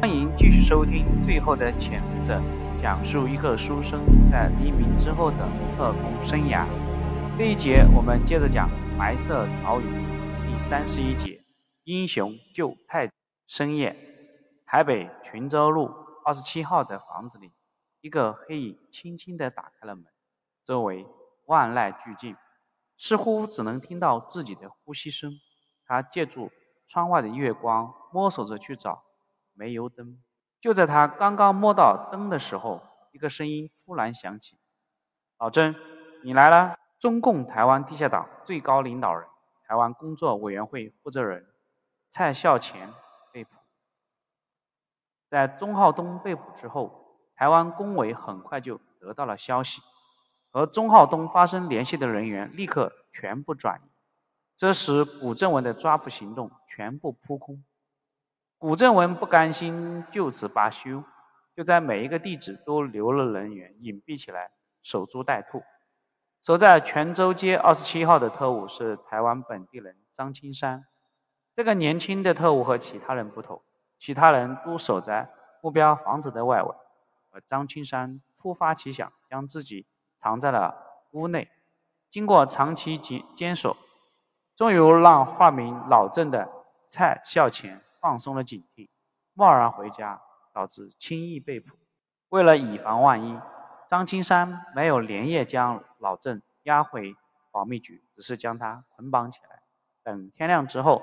[0.00, 2.38] 欢迎继续收听《最后的潜伏者》，
[2.80, 4.00] 讲述一个书生
[4.30, 5.36] 在黎明之后的
[5.76, 6.66] 特工生涯。
[7.36, 9.84] 这一节我们接着讲《白色岛屿》
[10.46, 11.44] 第三十一节：
[11.84, 13.10] 英雄救太。
[13.46, 13.94] 深夜，
[14.64, 15.90] 台北群州路
[16.24, 17.52] 二十七号的房子里，
[18.00, 20.06] 一个黑影轻轻地打开了门，
[20.64, 21.04] 周围
[21.44, 22.36] 万籁俱静，
[22.96, 25.32] 似乎只能听到自己的呼吸声。
[25.84, 26.50] 他借助
[26.88, 29.02] 窗外的月光，摸索着去找
[29.60, 30.18] 煤油灯。
[30.62, 32.80] 就在他刚刚摸到灯的时候，
[33.12, 34.58] 一个声音突然响起
[35.38, 35.74] ：“老郑，
[36.22, 39.26] 你来了。”中共台湾地下党最高领导人、
[39.66, 41.46] 台湾工作委员会负责人
[42.10, 42.92] 蔡孝乾
[43.32, 43.50] 被捕。
[45.30, 49.80] 在钟浩东被捕之后，台湾工委很快就得到了消息，
[50.50, 53.88] 和钟浩东发生联系的人员立刻全部转移，
[54.58, 57.64] 这使古正文的抓捕行动全部扑空。
[58.60, 61.02] 古正文不甘心就此罢休，
[61.56, 64.50] 就在每一个地址都留了人员隐蔽起来，
[64.82, 65.62] 守株待兔。
[66.42, 70.84] 守在泉州街二十七号的特务是台湾本地人张青山。
[71.56, 73.62] 这个年轻的特务和其他人不同，
[73.98, 75.30] 其他人都守在
[75.62, 76.74] 目标房子的外围，
[77.30, 79.86] 而张青山突发奇想，将自己
[80.18, 80.74] 藏在了
[81.12, 81.48] 屋内。
[82.10, 83.78] 经过长期坚坚守，
[84.54, 86.50] 终于让化名老郑的
[86.90, 88.88] 蔡孝乾放松了警惕，
[89.34, 90.20] 贸然回家，
[90.52, 91.76] 导致轻易被捕。
[92.30, 93.38] 为了以防万一。
[93.88, 97.16] 张青山没有连夜将老郑押回
[97.50, 99.62] 保密局，只是将他捆绑起来。
[100.04, 101.02] 等天亮之后，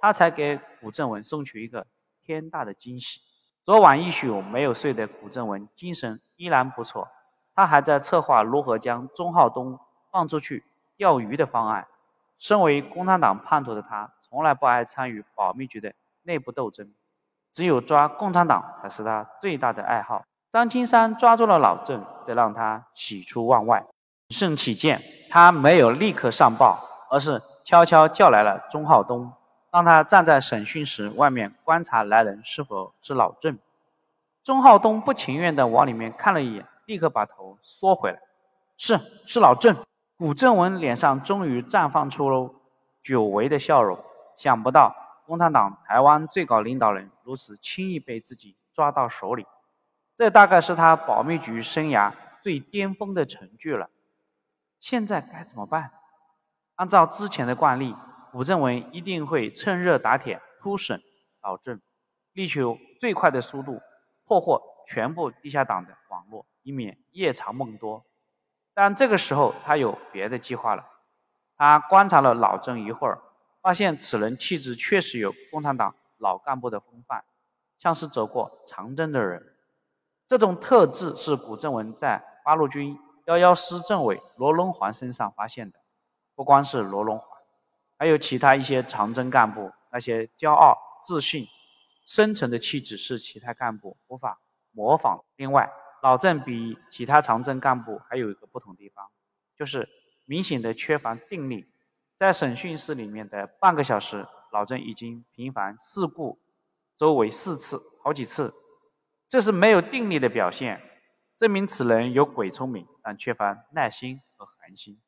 [0.00, 1.88] 他才给古正文送去一个
[2.22, 3.18] 天大的惊喜。
[3.64, 7.08] 昨晚一宿没有睡的古正文精神依然不错，
[7.56, 9.80] 他还在策划如何将钟浩东
[10.12, 10.62] 放出去
[10.96, 11.88] 钓鱼的方案。
[12.38, 15.92] 身为共产党叛徒的他，从来不爱参与保密局的
[16.28, 16.90] 内部斗争，
[17.54, 20.24] 只有抓共产党才是他最大的爱好。
[20.50, 23.86] 张青山抓住了老郑，这让他喜出望外。
[24.28, 25.00] 谨慎起见，
[25.30, 29.32] 他没有立刻上报，而是悄悄叫来了钟浩东，
[29.72, 33.58] 让他站在审讯室外面观察来人是否是老郑。
[34.44, 38.20] 钟浩东不情愿地往里面看了一眼，立刻把头缩回来。
[38.76, 39.76] 是，是老郑。
[40.18, 42.50] 古正文脸上终于绽放出了
[43.02, 43.98] 久违的笑容。
[44.36, 44.94] 想不到，
[45.28, 49.46] 共产党台湾最高领导人如此轻易被自己抓到手里。
[50.16, 53.90] 这大概是他保密局生涯最巅峰的成就了。
[54.80, 55.90] 现在该怎么办？
[56.76, 57.94] 按照之前的惯例，
[58.32, 61.02] 古正文一定会趁热打铁突审
[61.42, 61.82] 老郑，
[62.32, 63.82] 力求最快的速度
[64.24, 68.02] 破获全部地下党的网络，以免夜长梦多。
[68.72, 70.86] 但这个时候他有别的计划了。
[71.58, 73.20] 他观察了老郑一会儿，
[73.68, 77.26] 发现此人气质确实有共产党老干部的风范，
[77.78, 79.44] 像是走过长征的人。
[80.26, 85.78] 这种特质是古正文在八路军幺幺师政委罗荣桓身上发现的。
[86.34, 87.28] 不光是罗荣桓，
[87.98, 91.46] 还有其他一些长征干部，那些骄傲、自信、
[92.06, 94.40] 深沉的气质是其他干部无法
[94.70, 95.26] 模仿。
[95.36, 95.70] 另外，
[96.02, 99.10] 老郑比其他长征干部还有一个不同地方，
[99.58, 99.90] 就是
[100.24, 101.70] 明显的缺乏定力。
[102.18, 106.40] 在审讯室里面的半个小时，老郑已经频繁四顾
[106.96, 108.52] 周围四次，好几次。
[109.28, 110.82] 这是没有定力的表现，
[111.38, 115.00] 证明此人有鬼聪明，但缺乏耐心和恒心，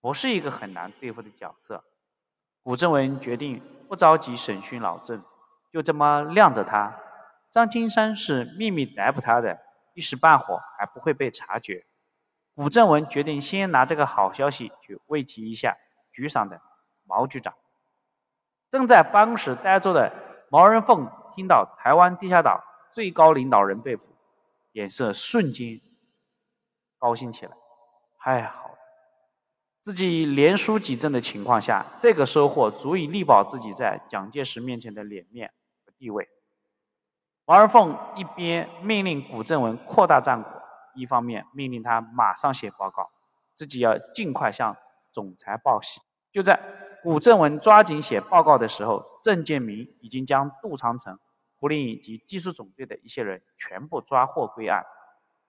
[0.00, 1.84] 不是一个很难对付的角色。
[2.64, 5.22] 古正文决定不着急审讯老郑，
[5.72, 6.98] 就这么晾着他。
[7.52, 9.60] 张金山是秘密逮捕他的，
[9.94, 11.86] 一时半会还不会被察觉。
[12.56, 15.76] 古正文决定先拿这个好消息去慰藉一下
[16.12, 16.60] 局上的
[17.04, 17.54] 毛局长。
[18.70, 20.12] 正在办公室待着的
[20.50, 22.62] 毛人凤听到台湾地下党。
[22.92, 24.02] 最高领导人被捕，
[24.72, 25.80] 脸色瞬间
[26.98, 27.52] 高兴起来。
[28.18, 28.78] 太好了，
[29.80, 35.52] 自己连输几阵的情况下，这个收获足以力保自己在蒋介石面前的脸面
[35.86, 36.28] 和地位。
[37.44, 40.50] 毛人凤一边命令古正文扩大战果，
[40.96, 43.08] 一方面命令他马上写报告，
[43.54, 44.76] 自己要尽快向
[45.12, 46.00] 总裁报喜。
[46.32, 46.60] 就在
[47.02, 51.18] 古正文抓紧写报告的时候，郑建明已经将杜长城。
[51.58, 54.86] 胡林以及技术总队的一些人全部抓获归案。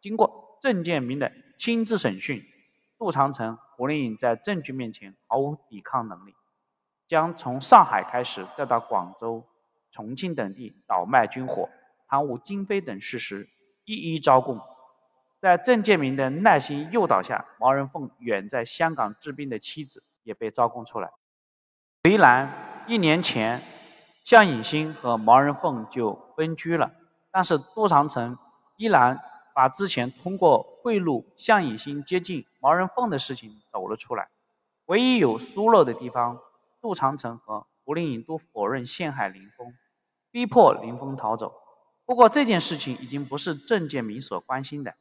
[0.02, 2.44] 经过郑建明的亲自审讯，
[2.98, 6.36] 杜长城、胡林颖在证据面前毫无抵抗能力，
[7.08, 9.46] 将从上海开始，再到广州、
[9.94, 11.70] 重庆等地倒卖军火、
[12.10, 13.48] 贪污经费等事实
[13.86, 14.60] 一一招供。
[15.38, 21.12] 在郑建明的耐心诱导下，毛人凤远在香港治病的妻子也被招供出来。
[22.04, 23.62] 虽然一年前。
[24.24, 26.92] 向影星和毛人凤就分居了，
[27.32, 28.38] 但是杜长城
[28.78, 29.20] 依然
[29.56, 34.30] 把之前通过贿赂向以新接近毛人凤的事情抖了出来。
[34.86, 36.40] 唯一有疏漏的地方，
[36.82, 39.74] 杜长城和胡林颖都否认陷害林峰，
[40.30, 41.56] 逼迫林峰逃走。
[42.06, 44.94] 不过这件事情已经不是郑建民所关心的，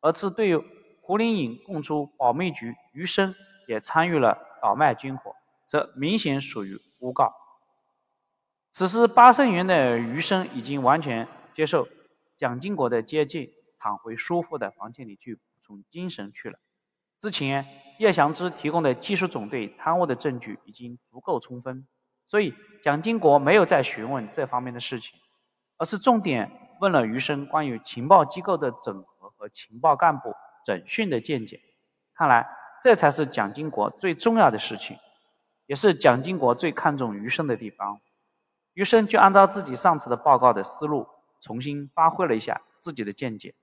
[0.00, 0.56] 而是对
[1.00, 3.34] 胡林颖供出保密局余生
[3.66, 5.34] 也参与了倒卖军火，
[5.68, 7.34] 这明显属于诬告。
[8.70, 11.88] 此时八圣园的余生已经完全接受
[12.36, 16.58] 蒋经国的接近，躺回舒服的房间里去补充精神去了。
[17.20, 17.66] 之前
[17.98, 21.86] 叶祥之提供的技术总队贪污的证据已经足够充分，
[22.26, 25.18] 所以蒋经国没有再询问这方面的事情。
[25.76, 30.34] 而是重点问了余生关于情报机构的整合和情报干部
[30.64, 31.60] 整训的见解。
[32.14, 32.46] 看来
[32.84, 34.98] 这才是蒋经国最重要的事情，
[35.64, 37.98] 也是蒋经国最看重余生的地方。
[38.74, 41.08] 余生就按照自己上次的报告的思路，
[41.40, 43.54] 重新发挥了一下自己的见解。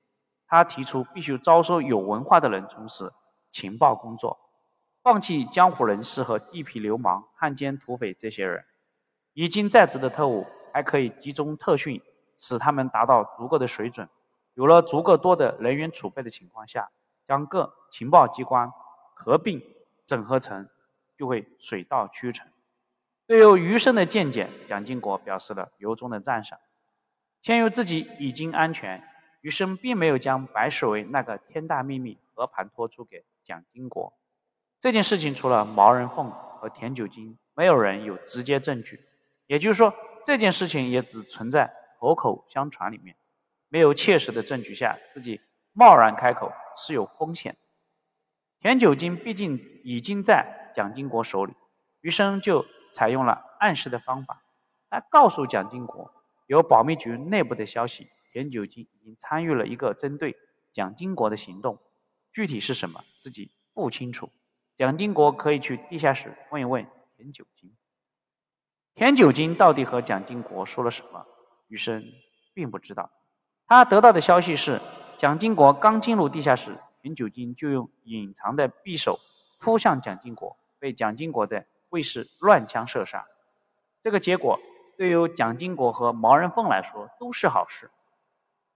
[0.48, 3.14] 他提出必须招收有文化的人从事
[3.52, 4.40] 情报工作，
[5.04, 8.66] 放弃江湖人士和地痞流氓、汉奸土匪这些人，
[9.34, 10.48] 已经在职的特务。
[10.74, 12.02] 还可以集中特训，
[12.40, 14.10] 使他们达到足够的水准。
[14.56, 16.90] 有了足够多的人员储备的情况下，
[17.28, 18.72] 将各情报机关
[19.22, 19.62] 合并
[20.06, 20.68] 整合成，
[21.16, 22.48] 就会水到渠成。
[23.28, 26.60] 对于余生的见解，蒋经国表示了由衷的赞赏。
[27.42, 29.04] 鉴于自己已经安全，
[29.42, 34.14] 余生并没有将白世为那个天大秘密和盘托出给蒋经国。
[34.80, 39.06] 这件事情除了毛人凤和田九金，没有人有直接证据。
[39.46, 39.94] 也就是说。
[40.24, 43.16] 这件事情也只存在口口相传里面，
[43.70, 45.42] 没有切实的证据下，自己
[45.74, 47.58] 贸然开口是有风险。
[48.62, 51.56] 田九金毕竟已经在蒋经国手里，
[52.00, 54.44] 余生就采用了暗示的方法，
[54.92, 56.14] 来告诉蒋经国，
[56.46, 60.38] 有保密局内部的消息，田九金已经参与了一个针对
[60.72, 61.80] 蒋经国的行动，
[62.32, 64.30] 具体是什么自己不清楚，
[64.78, 66.86] 蒋经国可以去地下室问一问
[67.18, 67.76] 田九金。
[68.94, 71.26] 田九金到底和蒋经国说了什么？
[71.68, 72.04] 余生
[72.54, 73.10] 并不知道。
[73.66, 74.82] 他得到的消息是，
[75.18, 79.20] 蒋经国刚进入地下室，田九金就用隐藏的匕首
[79.60, 83.26] 扑向蒋经国，被蒋经国的卫士乱枪射杀。
[84.02, 84.60] 这个结果
[84.98, 87.90] 对于蒋经国和毛人凤来说都是好事。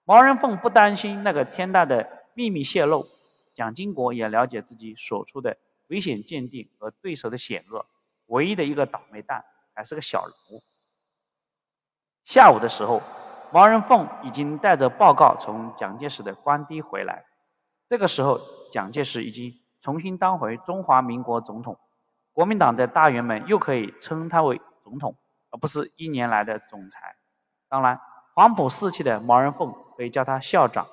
[0.03, 3.07] 毛人凤不担心那个天大的秘密泄露，
[3.53, 5.57] 蒋经国也了解自己所处的
[5.87, 7.85] 危险境地和对手的险恶，
[8.25, 9.45] 唯一的一个倒霉蛋。
[9.77, 10.63] 还是个小人物。
[12.23, 13.01] 下午的时候，
[13.51, 17.25] 毛人凤已经带着报告从蒋介石的官邸回来。
[17.87, 18.41] 这个时候，
[18.71, 21.77] 蒋介石已经重新当回中华民国总统，
[22.33, 25.15] 国民党的大员们又可以称他为总统，
[25.51, 27.15] 而不是一年来的总裁。
[27.69, 28.01] 当然，
[28.33, 30.87] 黄埔四期的毛人凤可以叫他校长。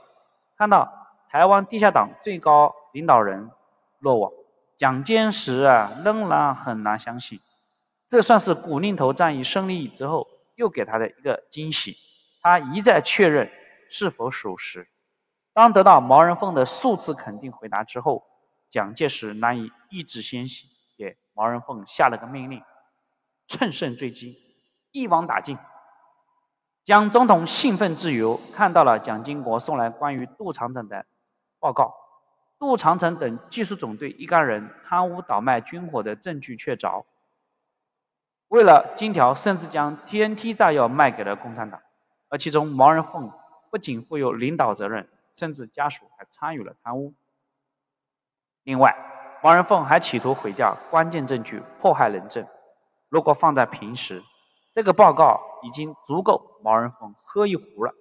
[0.58, 0.92] 看到
[1.30, 3.50] 台湾地下党最高领导人
[3.98, 4.30] 落网，
[4.76, 7.40] 蒋介石啊，仍然很难相信。
[8.06, 11.96] 这算是古宁头战役胜利之后又给他的一个惊喜，
[12.42, 13.50] 他一再确认
[13.88, 14.86] 是否属实。
[15.54, 18.24] 当得到毛人凤的数次肯定回答之后，
[18.70, 22.62] 蒋介石难以抑制欣喜，给毛人凤下了个命令：
[23.46, 24.38] 乘胜追击，
[24.90, 25.58] 一网打尽。
[26.84, 31.06] 蒋总统兴奋之由，看到了蒋经国送来关于杜长城的
[31.60, 31.94] 报告，
[32.58, 37.04] 杜长城等技术总队一干人贪污倒卖军火的证据确凿。
[38.48, 41.80] 为了金条，甚至将 TNT 炸药卖给了共产党，
[42.28, 43.30] 而其中毛人凤
[43.70, 47.14] 不仅负有领导责任，甚至家属还参与了贪污。
[48.62, 48.96] 另外，
[49.42, 52.46] 毛人凤还企图毁掉关键证据，迫害人证。
[53.08, 54.22] 如果放在平时，
[54.72, 57.94] 这个报告已经足够毛人凤喝一壶了。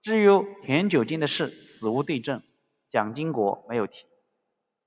[0.00, 0.28] 至于
[0.62, 2.42] 田九金的事，死无对证，
[2.90, 4.06] 蒋经国没有提。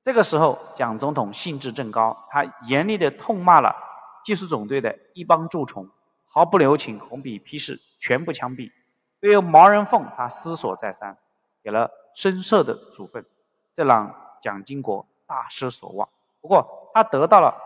[0.03, 3.75] 这个时候，蒋总统兴致正高，他严厉地痛骂了。
[4.23, 5.89] 技术总队的一帮蛀虫，
[6.25, 8.71] 毫不留情，红笔批示全部枪毙。
[9.19, 11.17] 对于毛人凤，他思索再三，
[11.65, 13.25] 给了深色的处分，
[13.73, 16.07] 这让蒋经国大失所望。
[16.39, 17.59] 不过，他得到了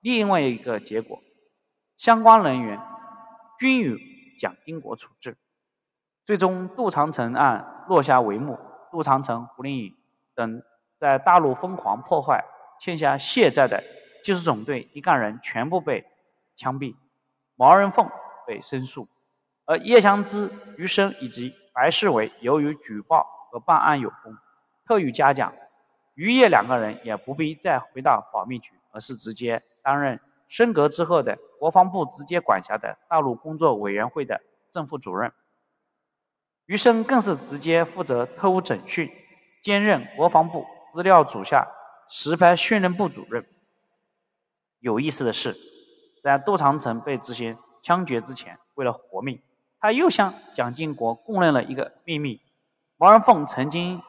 [0.00, 1.22] 另外一个结果，
[1.96, 2.78] 相关人员
[3.58, 5.38] 均与蒋经国处置。
[6.26, 8.58] 最终，杜长城案落下帷幕。
[8.92, 9.96] 杜长城、胡林颖
[10.34, 10.62] 等
[10.98, 12.44] 在大陆疯狂破坏、
[12.80, 13.82] 欠下血债的。
[14.22, 16.04] 技术总队一干人全部被
[16.54, 16.94] 枪毙，
[17.56, 18.10] 毛人凤
[18.46, 19.08] 被申诉，
[19.64, 24.36] 而叶祥之、余生以及白世伟由于举报和办案有功，
[24.84, 25.54] 特予嘉奖。
[26.12, 35.32] 余业两个人也不必再回到保密局，而是直接担任升格之后的国防部直接管辖的大陆工作委员会的正副主任。
[36.66, 39.10] 余生更是直接负责特务整训，
[39.62, 41.66] 兼任国防部资料组下
[42.10, 43.46] 实拍训练部主任。
[44.80, 45.56] 有意思的是，
[46.22, 49.40] 在杜长城被执行枪决之前，为了活命，
[49.80, 52.40] 他又向蒋经国供认了一个秘密：
[52.96, 54.02] 毛人凤曾经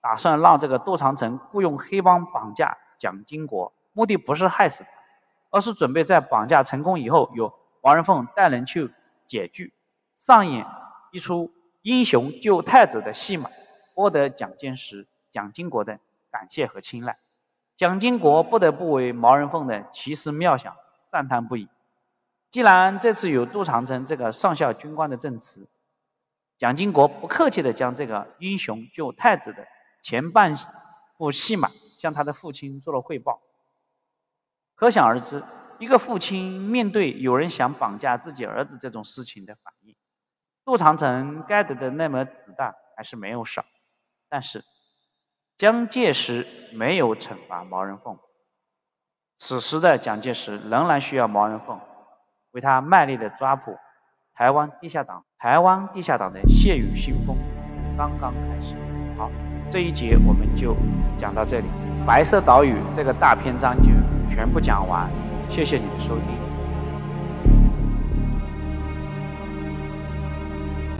[0.00, 4.90] 打算让这个杜长城雇佣黑帮绑架蒋经国，目的不是害死他，
[5.50, 8.90] 而是准备在绑架成功以后，由毛人凤带人去
[9.26, 9.72] 解剧，
[10.16, 10.66] 上演
[11.12, 11.52] 一出。
[11.86, 13.50] 英雄救太子的戏码，
[13.94, 15.98] 博得蒋介石、蒋经国的
[16.30, 17.18] 感谢和青睐。
[17.76, 20.74] 蒋经国不得不为毛人凤的奇思妙想
[21.12, 21.68] 赞叹不已。
[22.54, 25.68] 既然这次有杜长城这个上校军官的证词，
[26.56, 29.66] 蒋经国不客气地将这个英雄救太子的
[30.04, 30.54] 前半
[31.18, 31.68] 部戏码
[31.98, 33.42] 向他的父亲做了汇报。
[34.76, 35.42] 可想而知，
[35.80, 39.96] 一个父亲面对有人想绑架自己儿子这种事情的反应。
[40.64, 43.64] 杜长城该得的那枚子弹还是没有少，
[44.28, 44.64] 但是
[45.58, 48.16] 蒋介石没有惩罚毛人凤。
[49.38, 51.80] 此时的蒋介石仍然需要毛人凤
[52.54, 53.76] 为他卖力的抓捕
[54.34, 55.24] 台湾地下党。
[55.38, 57.36] 台湾地下党的血雨腥风
[57.98, 58.74] 刚刚开始。
[59.18, 59.30] 好，
[59.68, 60.74] 这一节我们就
[61.18, 61.66] 讲到这里，
[62.06, 63.90] 《白色岛屿》这个大篇章就
[64.28, 65.10] 全部讲完。
[65.48, 66.43] 谢谢你的收听。